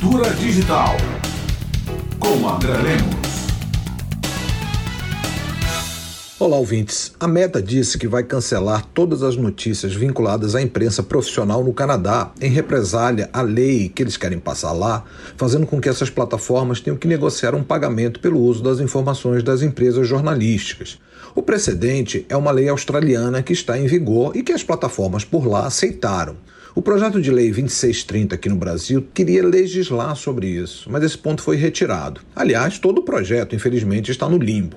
[0.00, 0.96] Cultura Digital
[2.18, 3.20] com André Lemos.
[6.38, 7.12] Olá, ouvintes.
[7.20, 12.32] A Meta disse que vai cancelar todas as notícias vinculadas à imprensa profissional no Canadá,
[12.40, 15.04] em represália à lei que eles querem passar lá,
[15.36, 19.60] fazendo com que essas plataformas tenham que negociar um pagamento pelo uso das informações das
[19.60, 20.98] empresas jornalísticas.
[21.34, 25.46] O precedente é uma lei australiana que está em vigor e que as plataformas por
[25.46, 26.36] lá aceitaram.
[26.72, 31.42] O projeto de lei 2630 aqui no Brasil queria legislar sobre isso, mas esse ponto
[31.42, 32.20] foi retirado.
[32.34, 34.76] Aliás, todo o projeto, infelizmente, está no limbo.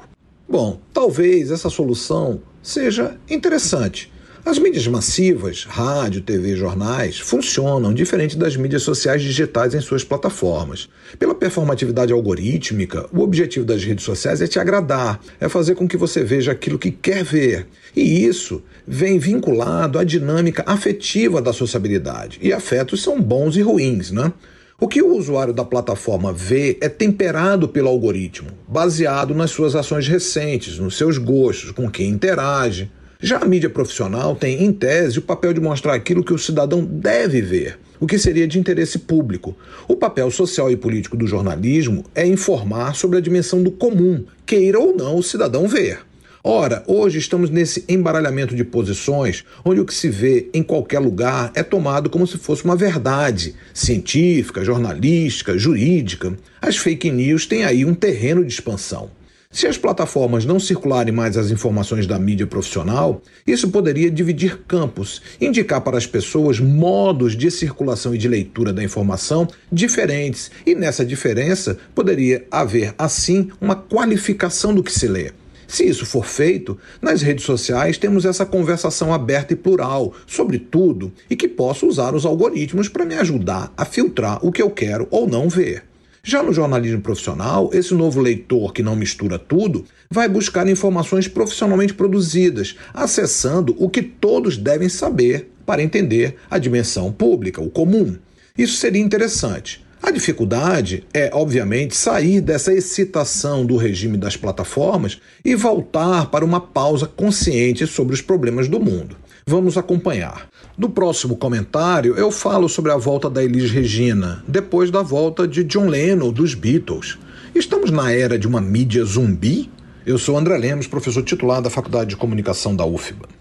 [0.50, 4.12] Bom, talvez essa solução seja interessante.
[4.46, 10.90] As mídias massivas, rádio, TV, jornais, funcionam diferente das mídias sociais digitais em suas plataformas.
[11.18, 15.96] Pela performatividade algorítmica, o objetivo das redes sociais é te agradar, é fazer com que
[15.96, 17.68] você veja aquilo que quer ver.
[17.96, 22.38] E isso vem vinculado à dinâmica afetiva da sociabilidade.
[22.42, 24.34] E afetos são bons e ruins, né?
[24.78, 30.06] O que o usuário da plataforma vê é temperado pelo algoritmo, baseado nas suas ações
[30.06, 32.92] recentes, nos seus gostos, com quem interage.
[33.26, 36.84] Já a mídia profissional tem, em tese, o papel de mostrar aquilo que o cidadão
[36.84, 39.56] deve ver, o que seria de interesse público.
[39.88, 44.78] O papel social e político do jornalismo é informar sobre a dimensão do comum, queira
[44.78, 46.00] ou não o cidadão ver.
[46.44, 51.50] Ora, hoje estamos nesse embaralhamento de posições onde o que se vê em qualquer lugar
[51.56, 56.38] é tomado como se fosse uma verdade científica, jornalística, jurídica.
[56.62, 59.10] As fake news têm aí um terreno de expansão.
[59.54, 65.22] Se as plataformas não circularem mais as informações da mídia profissional, isso poderia dividir campos,
[65.40, 71.06] indicar para as pessoas modos de circulação e de leitura da informação diferentes, e nessa
[71.06, 75.32] diferença poderia haver, assim, uma qualificação do que se lê.
[75.68, 81.14] Se isso for feito, nas redes sociais temos essa conversação aberta e plural sobre tudo
[81.30, 85.08] e que posso usar os algoritmos para me ajudar a filtrar o que eu quero
[85.12, 85.93] ou não ver.
[86.26, 91.94] Já no jornalismo profissional, esse novo leitor que não mistura tudo vai buscar informações profissionalmente
[91.94, 98.16] produzidas, acessando o que todos devem saber para entender a dimensão pública, o comum.
[98.58, 99.83] Isso seria interessante.
[100.04, 106.60] A dificuldade é, obviamente, sair dessa excitação do regime das plataformas e voltar para uma
[106.60, 109.16] pausa consciente sobre os problemas do mundo.
[109.48, 110.50] Vamos acompanhar.
[110.78, 115.64] No próximo comentário, eu falo sobre a volta da Elis Regina, depois da volta de
[115.64, 117.18] John Lennon dos Beatles.
[117.56, 119.72] Estamos na era de uma mídia zumbi?
[120.06, 123.33] Eu sou André Lemos, professor titular da Faculdade de Comunicação da UFBA.